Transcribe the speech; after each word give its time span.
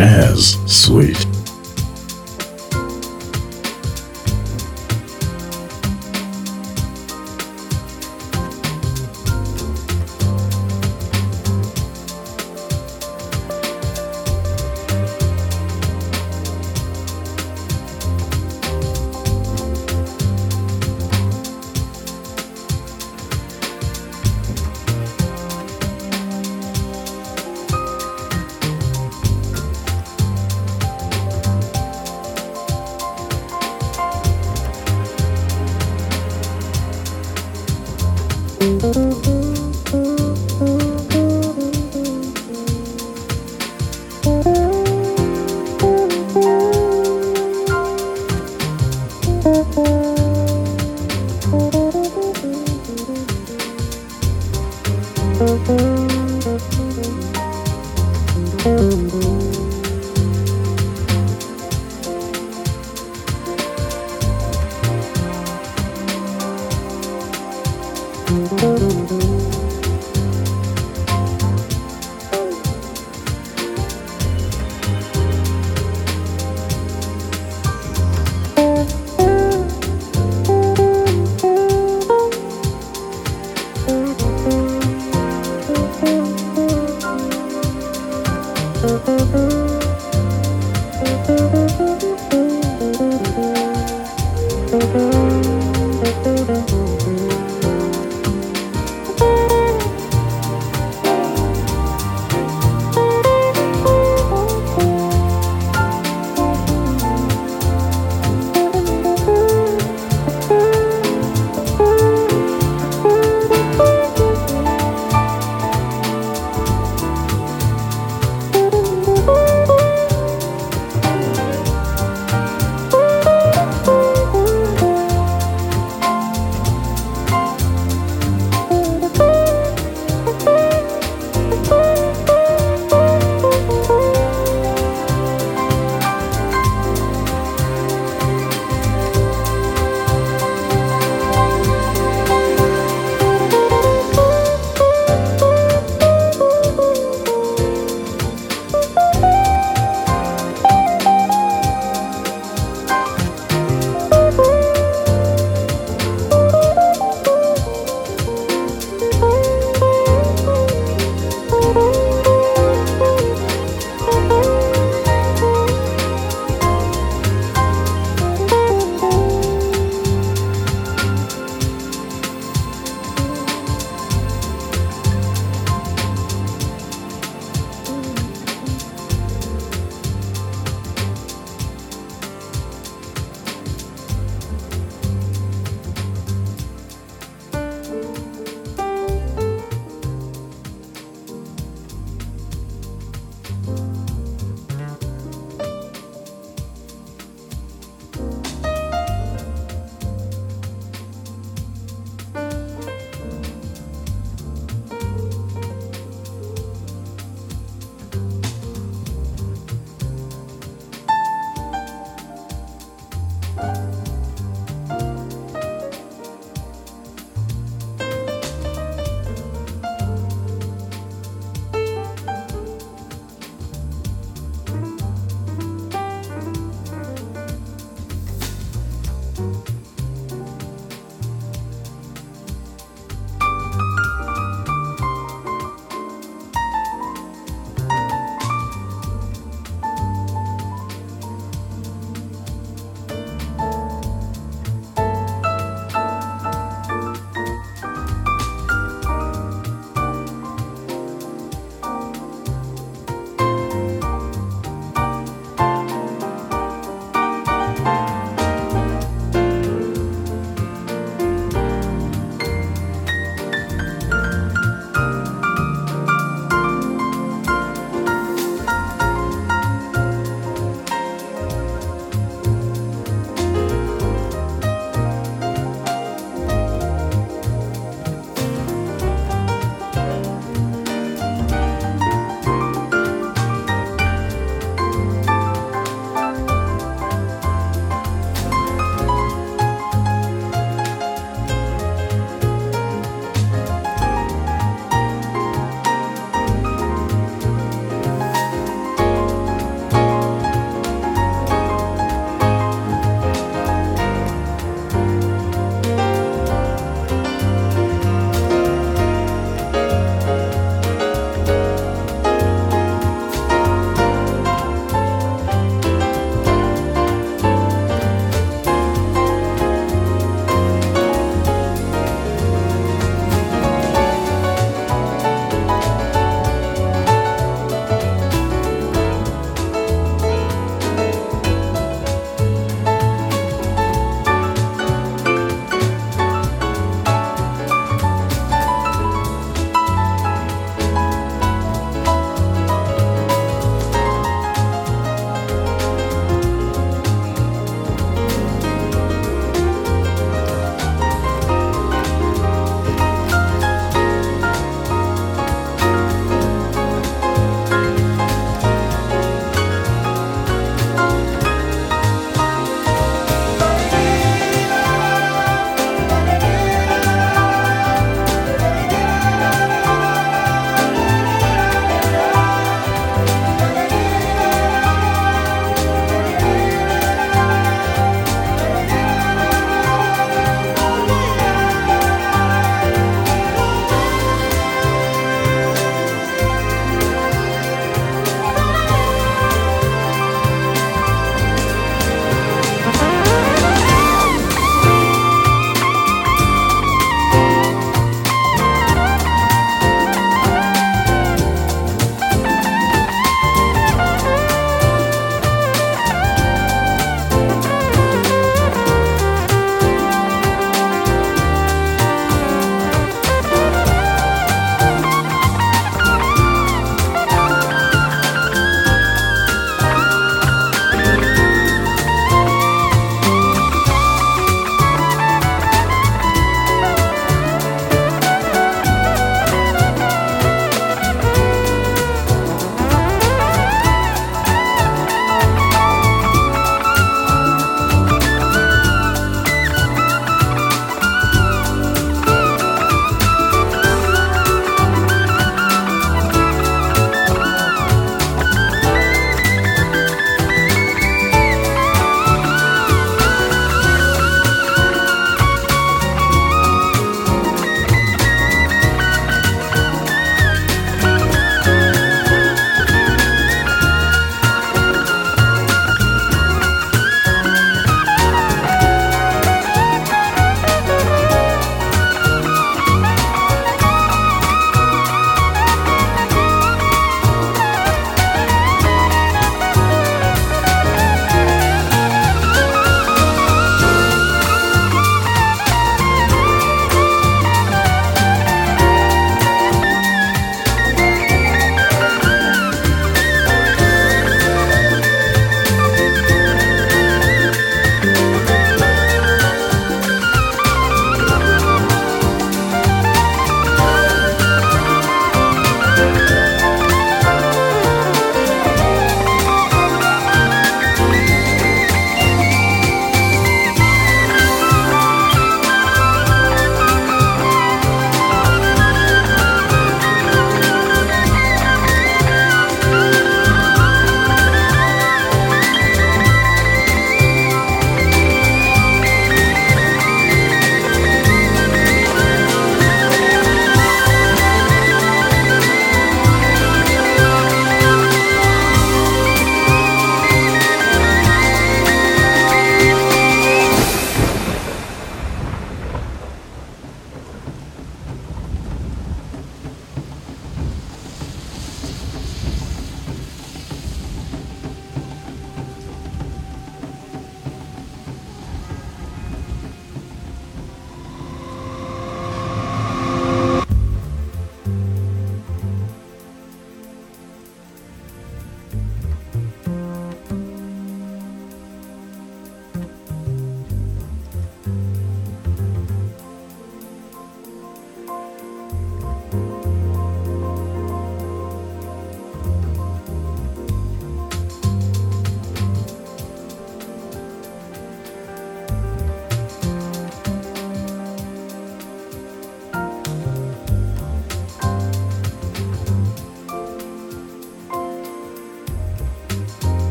Jazz 0.00 0.56
Suite. 0.64 1.29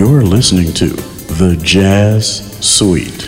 You're 0.00 0.22
listening 0.22 0.72
to 0.76 0.86
The 0.86 1.60
Jazz 1.62 2.56
Suite. 2.66 3.19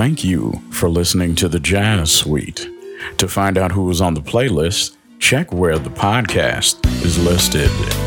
Thank 0.00 0.24
you 0.24 0.58
for 0.70 0.88
listening 0.88 1.34
to 1.34 1.46
the 1.46 1.60
Jazz 1.60 2.10
Suite. 2.10 2.66
To 3.18 3.28
find 3.28 3.58
out 3.58 3.70
who 3.70 3.82
was 3.82 4.00
on 4.00 4.14
the 4.14 4.22
playlist, 4.22 4.96
check 5.18 5.52
where 5.52 5.78
the 5.78 5.90
podcast 5.90 6.86
is 7.04 7.22
listed. 7.22 7.99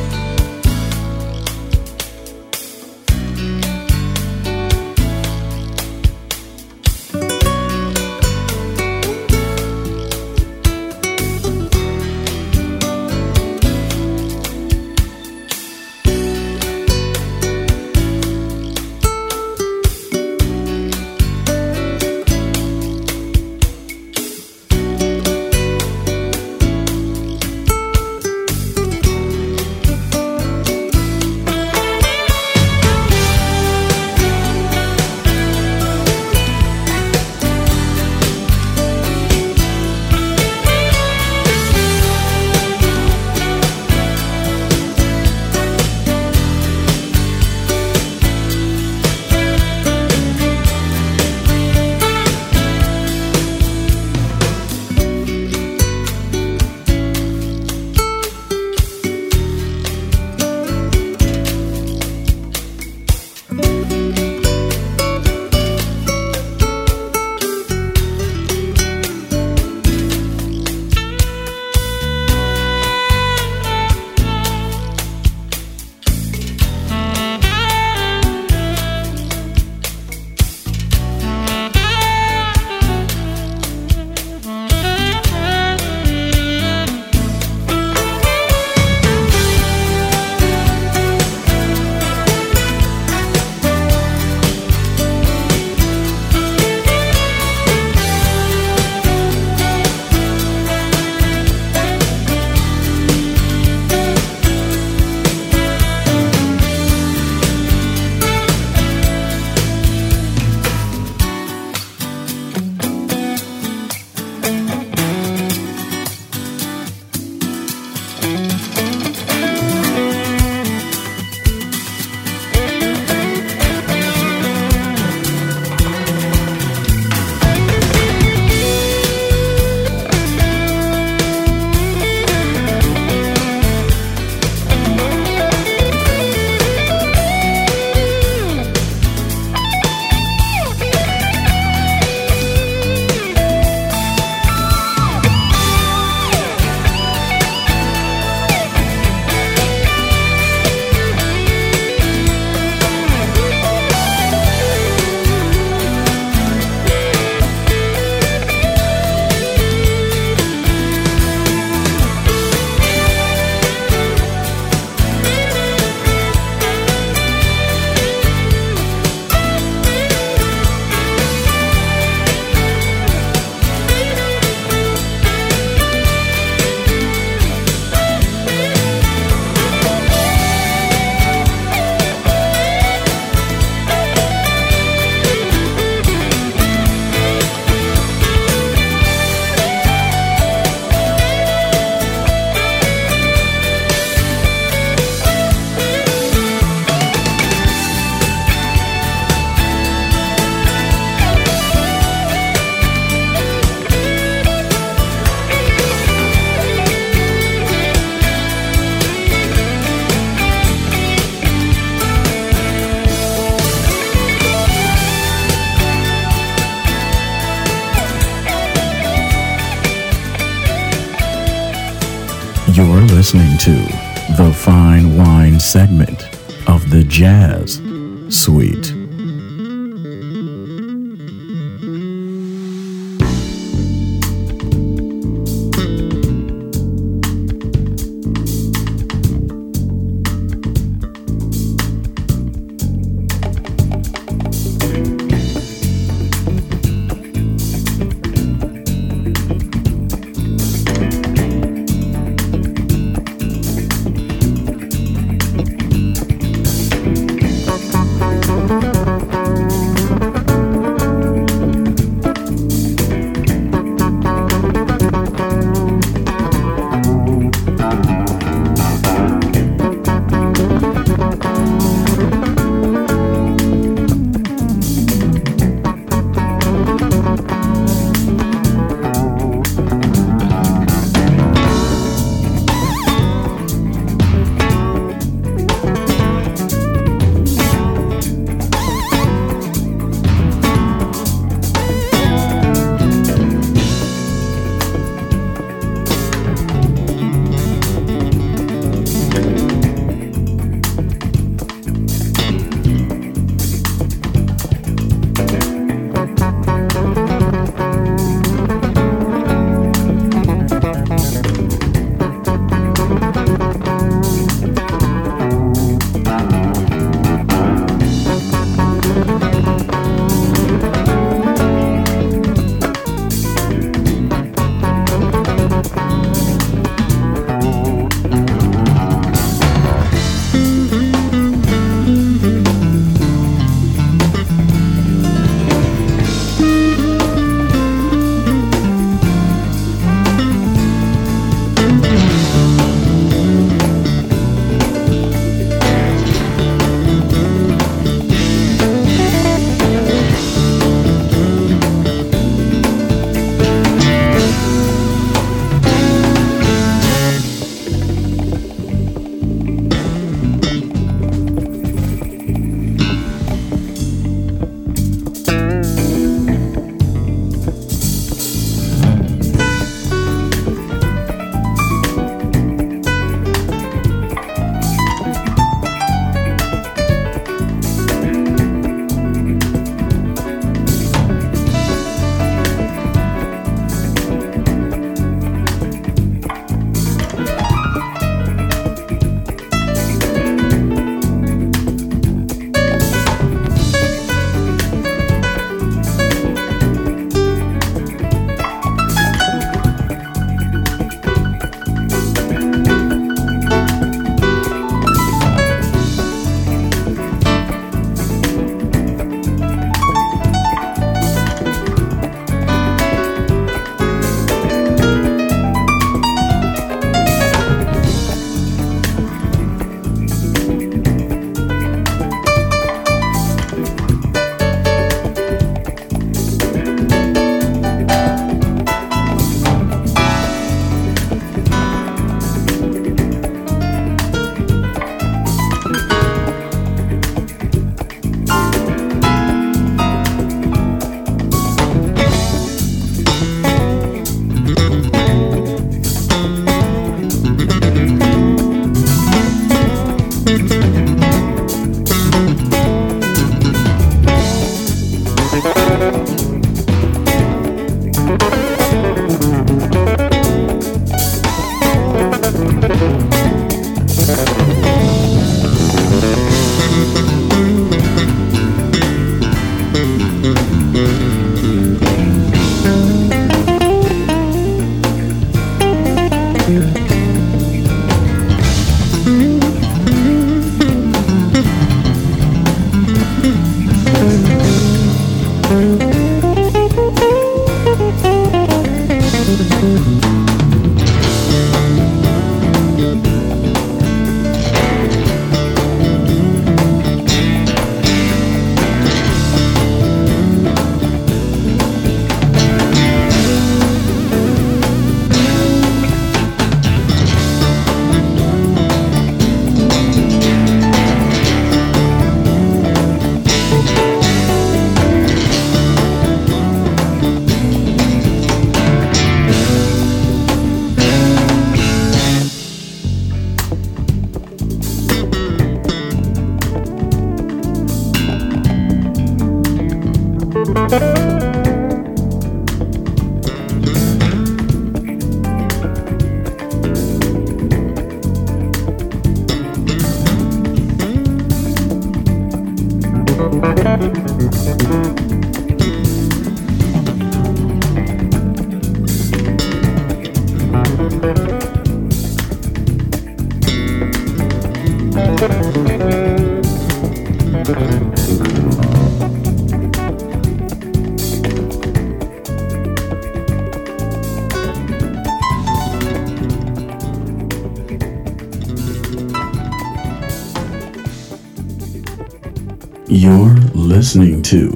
To 574.54 574.70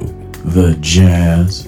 The 0.44 0.76
Jazz 0.80 1.67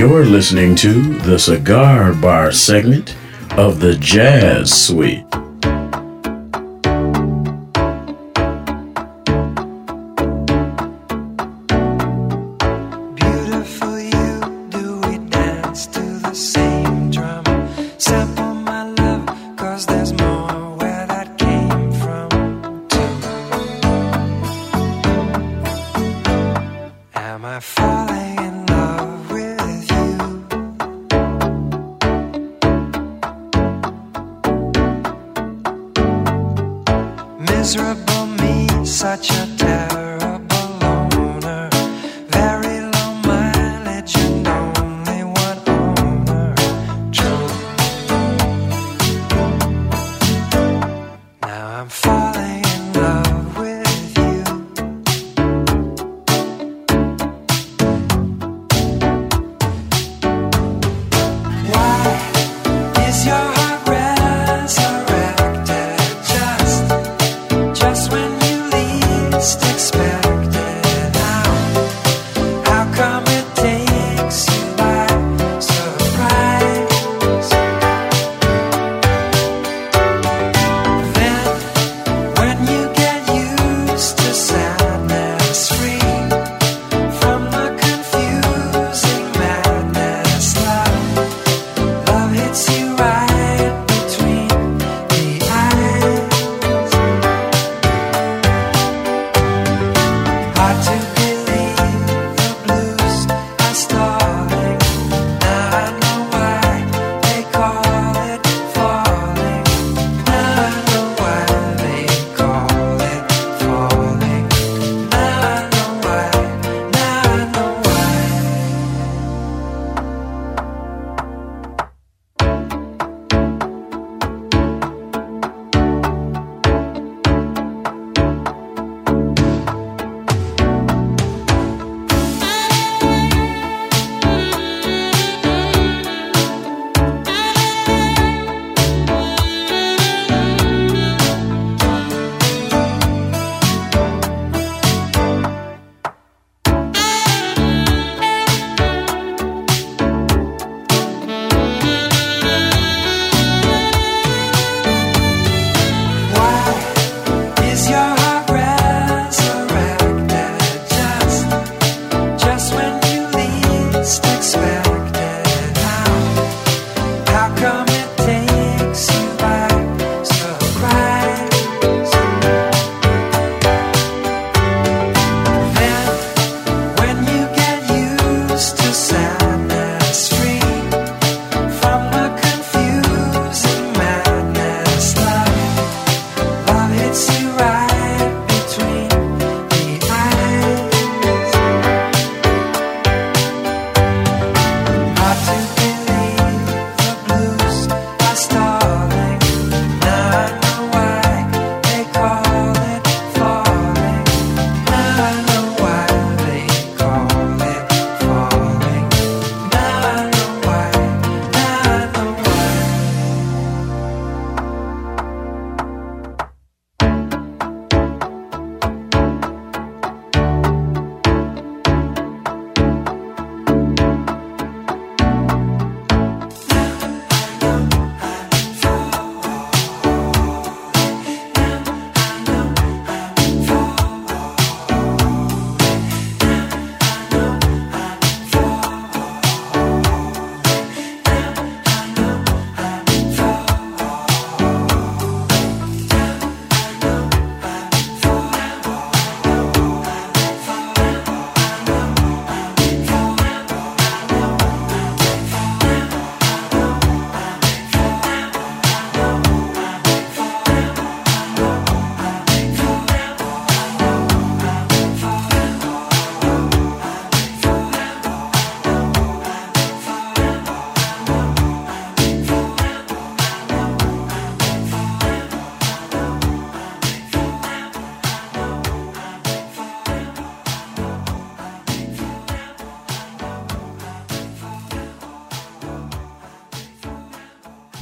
You're 0.00 0.24
listening 0.24 0.76
to 0.76 0.92
the 1.18 1.38
Cigar 1.38 2.14
Bar 2.14 2.52
segment 2.52 3.14
of 3.58 3.80
the 3.80 3.94
Jazz 3.96 4.72
Suite. 4.72 5.29